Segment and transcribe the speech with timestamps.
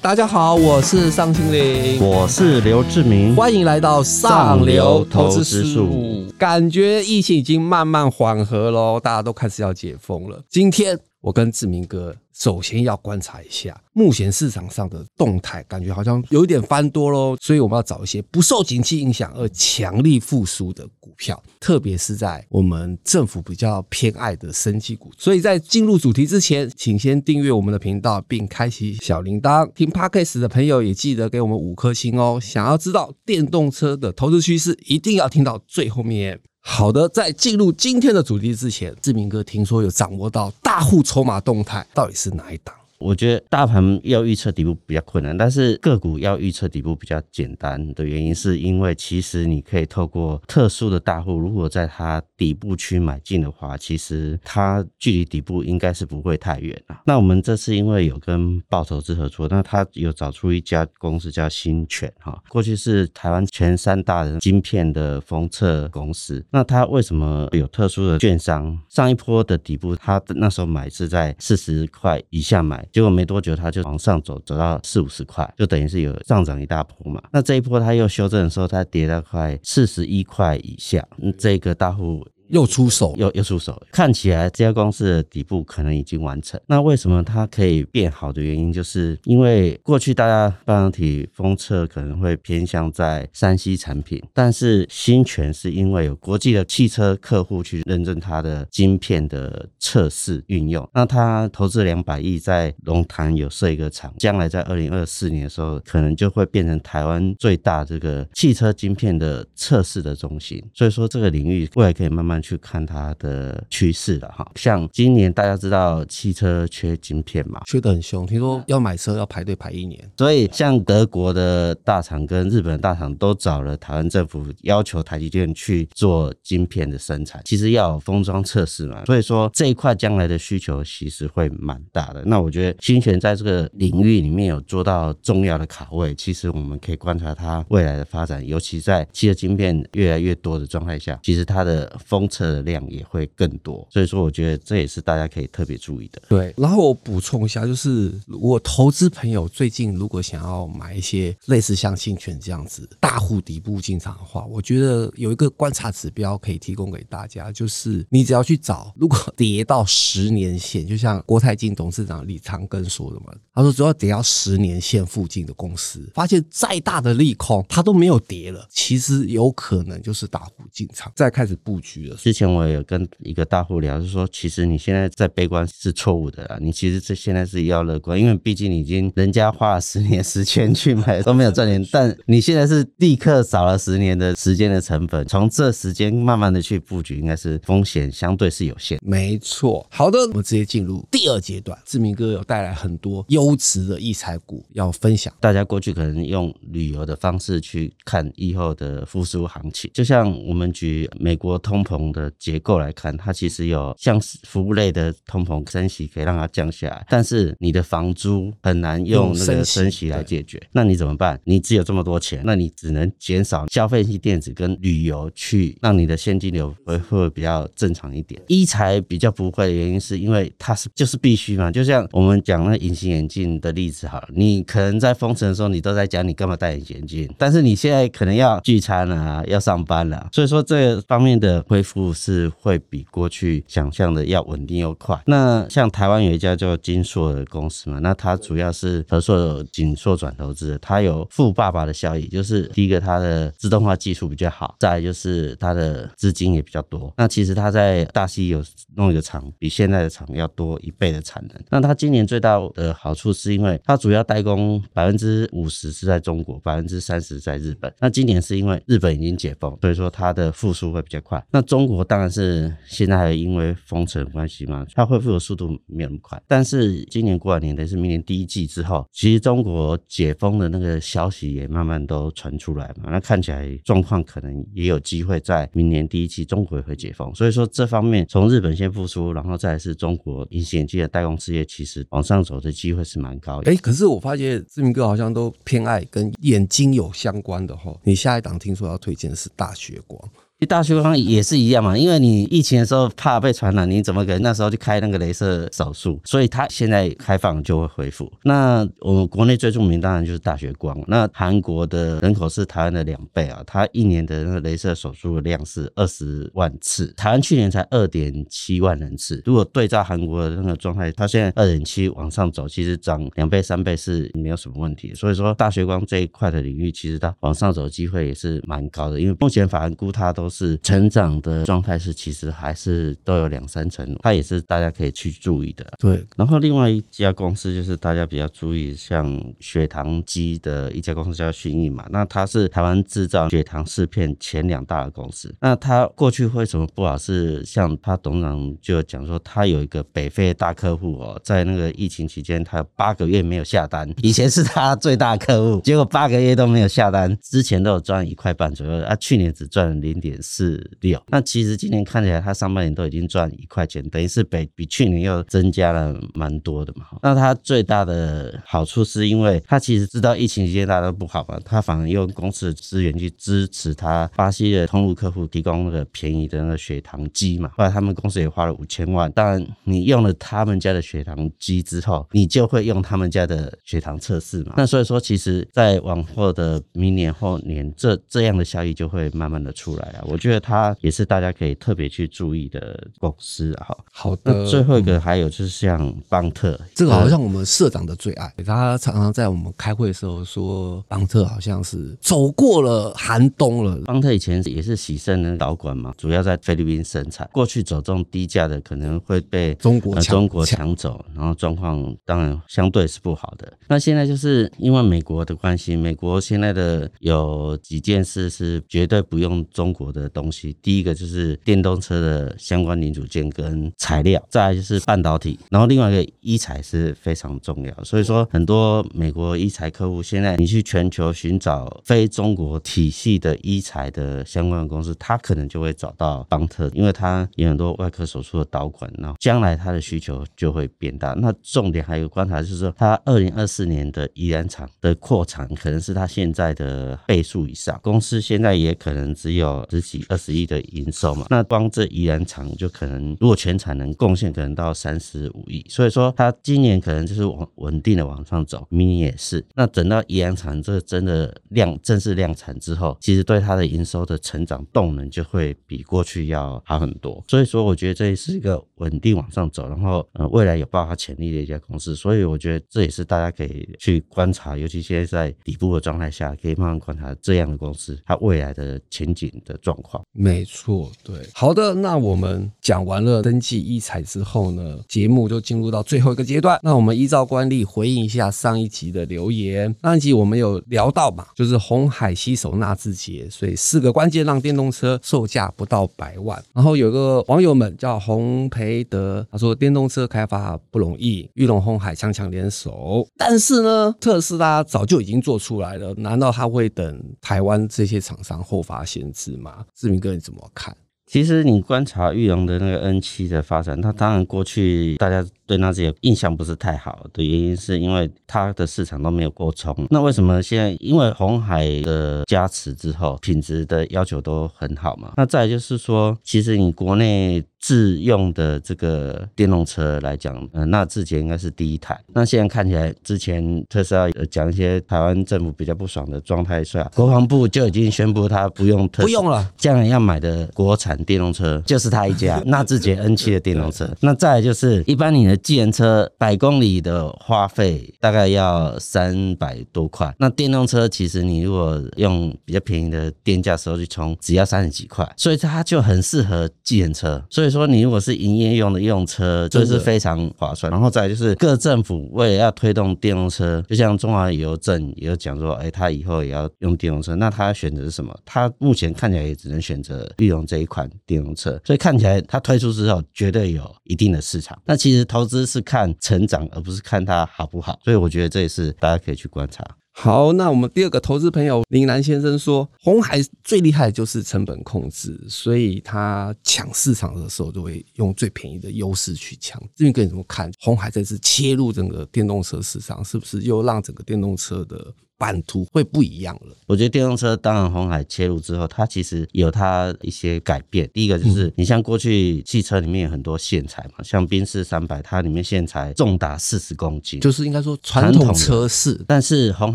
[0.00, 6.24] 大家好，我是尚青林，我是刘志明，欢迎来到上流投资事务。
[6.38, 10.40] 感觉疫情已经慢慢缓和喽，大家都开始要解封了。
[10.48, 12.14] 今天我跟志明哥。
[12.38, 25.10] 首先要观察一下目前市场上的动态，感觉好像有一点翻多喽，所以我们要找一些不受景气影响而强力复苏的股票，特别是在我们政府比较偏爱的升级股。
[25.18, 29.68] 所以在进入主题之前，请先订阅我们的频道并开启小铃铛。
[29.74, 32.38] 听 Podcast 的朋友也记得给我们五颗星哦。
[32.40, 36.40] 想要知道电动车的投资趋势，一定要听到最后面。
[36.60, 42.74] 好的，在进入今天的主题之前，志明哥听说有掌握到大户筹码动态，到底是哪一档？
[42.98, 57.00] 我觉得大盘要预测底部比较困难，但是个股要预测底部比较简单的原因，是因为其实你可以透过特殊的大户，如果在它底部区买进的话，其实它距离底部应该是不会太远了。
[57.06, 66.44] 那我们这次因为有跟报投资合作，那他有找出一家公司叫新泉哈，过去是台湾前三大的晶片的封测公司。
[66.50, 68.76] 那它为什么有特殊的券商？
[68.88, 72.87] 上一波的底部，它那时候买是在四十块以下买。
[72.92, 77.22] 结果没多久，它就往上走，走到四五十块，就等于是有上涨一大波嘛。
[77.32, 81.06] 那这一波它又修正的时候，它跌到快四十一块以下，
[81.38, 82.26] 这个大户。
[82.48, 86.58] 又出手，又又出手，看起来这家公司的底部可能已经完成。
[86.66, 110.64] 那为什么它可以变好的原因，就是因为过去大家半导体封测可能会偏向在山西产品，但是新泉是因为有国际的汽车客户去认证它的晶片的测试运用，那他投资两百亿在龙潭有设一个厂，将来在二零二四年的时候，可能就会变成台湾最大这个汽车晶片的测试的中心。
[110.72, 112.37] 所以说这个领域未来可以慢慢。
[112.40, 132.22] 去看它的趋势了哈，像今年大家知道汽车缺晶片嘛，缺得很凶，听说要买车要排队排一年，所以像德国的大厂跟日本的大厂都找了台湾政府，要求台积电去做晶片的生产，其实要有封装测试嘛，所以说这一块将来的需求其实会蛮大的。
[132.24, 141.96] 那我觉得新泉在这个领域里面有做到重要的卡位，其实我们可以观察它未来的发展，尤其在汽车晶片越来越多的状态下，其实它的
[142.28, 146.20] 封测的量也会更多，所以说我觉得这也是大家可以特别注意的。
[146.28, 172.16] 对，然后我补充一下，就是我投资朋友最近如果想要买一些类似像信权这样子大户底部进场的话，我觉得有一个观察指标可以提供给大家，就是你只要去找，如果跌到十年线，就像国泰金董事长李长庚说的嘛，他说只要跌到十年线附近的公司，发现再大的利空它都没有跌了，其实有可能就是大户进场再开始布局了。
[172.18, 188.98] 之前我有跟一个大户聊，就说其实你现在在悲观是错误的啦，你其实这现在是要乐观，因为毕竟已经人家花了十年时间去买都没有赚钱， 但你现在是立刻少了十年的时间的成本，从这时间慢慢的去布局，应该是风险相对是有限。
[189.02, 191.78] 没错，好的，我们直接进入第二阶段。
[191.84, 202.32] 志明哥有带来很多优质的异彩股要分享，大家过去可能用旅游的方式去看以后的复苏行情，就像我们举美国通膨的。
[202.38, 210.58] 结构来看，它其实有像服务类的通膨升息可以让它降下来，但是你的房租很难用那个升息来解决。
[210.72, 211.38] 那你怎么办？
[211.44, 218.40] 你只有这么多钱，那你只能减少消费性电子跟旅游，去让你的现金流会会比较正常一点。
[218.46, 231.97] 一财比较不会的原因是因为它是就是必须嘛，就像我们讲那隐形眼镜的例子好了，你可能在封城的时候你都在讲你干嘛戴隐形眼镜，但是你现在可能要聚餐了，要上班了，所以说这方面的恢复。
[231.98, 235.20] 不是会比过去想象的要稳定又快。
[235.26, 247.12] 那像台湾有一家叫金硕的公司嘛，那它主要是和硕锦硕转投资，它有富爸爸的效益，就是第一个它的自动化技术比较好，再来就是它的资金也比较多。
[247.16, 251.60] 那其实它在大溪有弄一个厂，比现在的厂要多一倍的产能。
[251.70, 257.92] 那它今年最大的好处是因为它主要代工百分之五十是在中国，百分之三十在日本。
[257.98, 261.44] 那今年是因为日本已经解封，所以说它的复苏会比较快。
[261.50, 266.42] 那中中国当然是现在还因为封城关系嘛，它恢复的速度没有那么快。
[266.48, 273.10] 但是今年过完年，等是明年第一季之后，其实中国解封的那个消息也慢慢都传出来嘛。
[273.12, 277.32] 那看起来状况可能也有机会在明年第一季中国也会解封。
[277.32, 283.70] 所以说这方面从日本先复苏，然后再是中国隐形眼镜的代工事业，其实往上走的机会是蛮高的。
[283.70, 287.96] 哎，可是我发现志明哥好像都偏爱跟眼睛有相关的哈。
[288.02, 290.20] 你下一档听说要推荐的是大学光。
[290.66, 296.20] 大学光也是一样嘛，因为你疫情的时候怕被传染，你怎么可能那时候去开那个镭射手术？
[296.24, 298.28] 所以它现在开放就会恢复。
[298.42, 300.98] 那我们国内最著名当然就是大学光。
[301.06, 309.40] 那韩国的人口是台湾的两倍啊，它一年的那个镭射手术的量是二十万次，台湾去年才二点七万人次。
[309.46, 315.14] 如果对照韩国的那个状态，它现在二点七往上走，其实涨两倍三倍是没有什么问题。
[315.14, 320.58] 所以说大学光这一块的领域，其实它往上走机会也是蛮高的，因为目前法人估它都都。
[320.58, 325.86] 是成长的状态是，其实还是都有两三成，它也是大家可以去注意的。
[325.96, 335.54] 对，然后另外一家公司就是大家比较注意，像血糖机的一家公司叫迅益嘛，那它是台湾制造血糖试片前两大的公司。
[335.60, 337.16] 那它过去为什么不好？
[337.16, 350.37] 是像他董事长就讲说，他有一个北非大客户哦，在那个疫情期间，他有八个月没有下单，以前是他最大客户，结果八个月都没有下单，之前都有赚一块半左右，啊，去年只赚了零点。
[350.40, 357.06] 四六，那其实今年看起来，它上半年都已经赚一块钱，等于是比比去年又增加了蛮多的嘛。
[357.22, 367.70] 那它最大的好处是因为它其实知道疫情期间大家都不好嘛，它反而用公司的资源去支持它巴西的通路客户提供那个便宜的那个血糖机嘛。
[367.76, 369.30] 后来他们公司也花了五千万。
[369.32, 374.74] 当然，你用了他们家的血糖机之后，你就会用他们家的血糖测试嘛。
[374.76, 380.24] 那所以说，其实在往后的明年后年，这这样的效益就会慢慢的出来啊。
[380.28, 383.96] 我觉得它也是大家可以特别去注意的公司哈。
[384.12, 393.96] 好的，那最后一个还有就是像邦特，这个好像我们社长的最爱，他常常在我们开会的时候说，邦特好像是走过了寒冬了。
[394.04, 403.72] 邦特以前也是喜盛的导管嘛，主要在菲律宾生产，过去走这种低价的可能会被中国中国抢走，然后状况当然相对是不好的。
[403.86, 410.17] 那现在就是因为美国的关系，美国现在的有几件事是绝对不用中国的。
[410.18, 418.04] 的东西，第一个就是电动车的相关零组件跟材料，再来就是半导体，然后另外一个医材是非常重要。
[418.04, 431.32] 所以说，很多美国医材客户现在你去全球寻找非中国体系的医材的相关的公司，他可能就会找到邦特，因为他有很多外科手术的导管，然后将来他的需求就会变大。
[431.34, 440.07] 那重点还有观察就是说，他二零二四年的宜兰厂的扩产可能是他现在的倍数以上，公司现在也可能只有十。
[440.08, 449.62] 几二十亿的营收嘛，那光这宜兰厂就可能，如果全产能贡献可能到三十五亿，所以说它今年可能就是往稳定的往上走，明年也是。
[449.74, 457.44] 那等到宜兰厂这真的量正式量产之后，其实对它的营收的成长动能就会比过去要好很多。
[457.46, 462.16] 所以说，我觉得这也是一个稳定往上走，然后呃未来有爆发潜力的一家公司。
[462.16, 469.97] 所以我觉得这也是大家可以去观察，尤其现在在底部的状态下，可以慢慢观察这样的公司它未来的前景的状。
[470.32, 476.78] 没错，对，好的，那我们讲完了登记一彩之后呢，节目就进入到最后一个阶段。
[476.82, 479.94] 那我们依照惯例回应一下上一集的留言。
[480.02, 486.62] 上一集我们有聊到嘛，就是红海携手纳智捷，所以四个关键让电动车售价不到百万。
[486.72, 499.84] 然后有个网友们叫洪培德，他说电动车开发不容易，玉龙红海强强联手，但是呢，特斯拉早就已经做出来了，难道他会等台湾这些厂商后发先至吗？
[499.94, 500.96] 志明哥，你怎么看？
[501.26, 505.46] 其实你观察玉龙的那个 N 七的发展，它当然过去大家。
[505.68, 509.94] 对纳智捷印象不是太好的原因，是因为它的市场都没有过充。
[510.08, 510.88] 那为什么现在？
[510.98, 515.34] 因为红海的加持之后，品质的要求都很好嘛。
[515.36, 522.18] 那再就是说，其实你国内自用的这个电动车来讲，呃，纳智捷应该是第一台。
[522.28, 534.08] 那现在看起来，之前特斯拉讲一些台湾政府比较不爽的状态下，国防部就已经宣布它不用不用了，将来要买的国产电动车就是它一家， 纳智捷 N 七的电动车。
[534.22, 535.57] 那再就是一般你的。
[535.58, 547.44] 机能车百公里的花费大概要三百多块，那电动车其实你如果用比较便宜的电价时候去充，只要三十几块，所以它就很适合计程车。
[547.50, 550.90] 所以说你如果是营业用的用车，就是非常划算。
[550.90, 558.34] 然后再就是各政府为了要推动电动车，就像中华邮政也有讲说，哎，他以后也要用电动车，那他选择是什么？
[558.44, 564.78] 他目前看起来也只能选择利用这一款电动车，所以看起来它推出之后绝对有一定的市场。
[564.84, 569.84] 那其实投资是看成长，而不是看它好不好，所以我觉得这也是大家可以去观察。
[570.12, 579.80] 好，那我们第二个投资朋友林南先生说，红海最厉害的就是成本控制，所以他抢市场的时候就会用最便宜的优势去抢。
[579.94, 586.76] 这边跟你怎么看红海这次切入整个电动车市场，是不是又让整个电动车的版图会不一样了。
[586.86, 591.08] 我觉得电动车当然红海切入之后，它其实有它一些改变。
[591.14, 599.94] 第一个就是你像过去汽车里面有很多线材嘛，像宾士三百，它里面线材重达四十公斤，就是应该说传统车式，但是红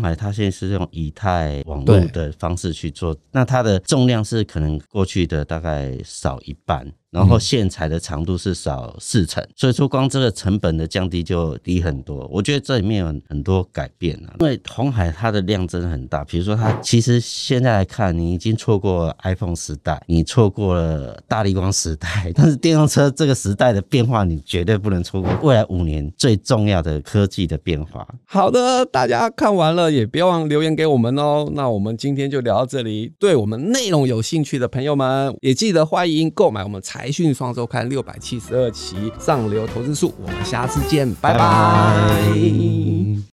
[0.00, 6.90] 海它现在是用以太网络的方式去做，那它的重量是可能过去的大概少一半。
[7.14, 12.28] 然后线材的长度是少四成，所以说光这个成本的降低就低很多。
[12.30, 16.24] 我觉得这里面有很多改变啊，因为红海它的量真的很大。
[16.24, 28.04] 比如说它其实现在来看，你已经错过 iPhone 时代，你错过了大力光时代， 但是电动车这个时代的变化，你绝对不能错过未来五年最重要的科技的变化。
[28.24, 31.48] 好的，大家看完了也别忘留言给我们哦。
[31.54, 37.03] 那我们今天就聊到这里，对我们内容有兴趣的朋友们，也记得欢迎购买我们财。
[37.04, 43.24] 财讯双周刊六百七十二期上流投资术，我们下次见，拜拜。